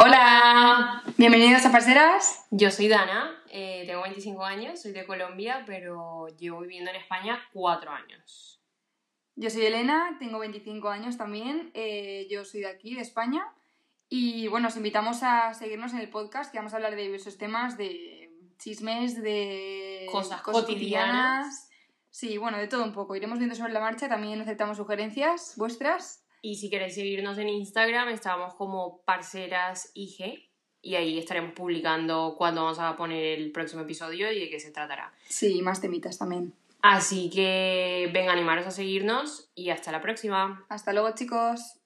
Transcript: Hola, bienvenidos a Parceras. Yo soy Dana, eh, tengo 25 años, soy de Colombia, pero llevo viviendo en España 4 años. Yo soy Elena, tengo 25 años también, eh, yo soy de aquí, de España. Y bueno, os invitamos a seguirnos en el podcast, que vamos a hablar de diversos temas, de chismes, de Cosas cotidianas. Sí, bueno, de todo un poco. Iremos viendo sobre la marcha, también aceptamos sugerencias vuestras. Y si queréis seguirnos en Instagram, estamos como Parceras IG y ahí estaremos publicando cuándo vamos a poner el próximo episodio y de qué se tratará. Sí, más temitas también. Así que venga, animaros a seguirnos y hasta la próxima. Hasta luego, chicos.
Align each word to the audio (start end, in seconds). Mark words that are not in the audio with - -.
Hola, 0.00 1.02
bienvenidos 1.16 1.66
a 1.66 1.72
Parceras. 1.72 2.46
Yo 2.52 2.70
soy 2.70 2.86
Dana, 2.86 3.42
eh, 3.50 3.82
tengo 3.84 4.02
25 4.02 4.44
años, 4.44 4.80
soy 4.80 4.92
de 4.92 5.04
Colombia, 5.04 5.64
pero 5.66 6.28
llevo 6.38 6.60
viviendo 6.60 6.90
en 6.90 6.96
España 6.98 7.40
4 7.52 7.90
años. 7.90 8.60
Yo 9.34 9.50
soy 9.50 9.66
Elena, 9.66 10.16
tengo 10.20 10.38
25 10.38 10.88
años 10.88 11.16
también, 11.16 11.72
eh, 11.74 12.28
yo 12.30 12.44
soy 12.44 12.60
de 12.60 12.68
aquí, 12.68 12.94
de 12.94 13.00
España. 13.00 13.52
Y 14.08 14.46
bueno, 14.46 14.68
os 14.68 14.76
invitamos 14.76 15.24
a 15.24 15.52
seguirnos 15.54 15.92
en 15.94 15.98
el 15.98 16.10
podcast, 16.10 16.52
que 16.52 16.58
vamos 16.58 16.74
a 16.74 16.76
hablar 16.76 16.94
de 16.94 17.02
diversos 17.02 17.36
temas, 17.36 17.76
de 17.76 18.30
chismes, 18.56 19.20
de 19.20 20.06
Cosas 20.12 20.42
cotidianas. 20.42 21.70
Sí, 22.10 22.38
bueno, 22.38 22.58
de 22.58 22.68
todo 22.68 22.84
un 22.84 22.92
poco. 22.92 23.16
Iremos 23.16 23.38
viendo 23.38 23.56
sobre 23.56 23.72
la 23.72 23.80
marcha, 23.80 24.08
también 24.08 24.40
aceptamos 24.40 24.76
sugerencias 24.76 25.54
vuestras. 25.56 26.24
Y 26.42 26.56
si 26.56 26.70
queréis 26.70 26.94
seguirnos 26.94 27.38
en 27.38 27.48
Instagram, 27.48 28.08
estamos 28.10 28.54
como 28.54 29.02
Parceras 29.04 29.90
IG 29.94 30.48
y 30.80 30.94
ahí 30.94 31.18
estaremos 31.18 31.52
publicando 31.52 32.34
cuándo 32.38 32.62
vamos 32.62 32.78
a 32.78 32.94
poner 32.96 33.38
el 33.38 33.52
próximo 33.52 33.82
episodio 33.82 34.30
y 34.32 34.38
de 34.38 34.48
qué 34.48 34.60
se 34.60 34.70
tratará. 34.70 35.12
Sí, 35.28 35.60
más 35.62 35.80
temitas 35.80 36.18
también. 36.18 36.54
Así 36.80 37.28
que 37.30 38.08
venga, 38.12 38.32
animaros 38.32 38.66
a 38.66 38.70
seguirnos 38.70 39.50
y 39.54 39.70
hasta 39.70 39.90
la 39.90 40.00
próxima. 40.00 40.64
Hasta 40.68 40.92
luego, 40.92 41.12
chicos. 41.14 41.77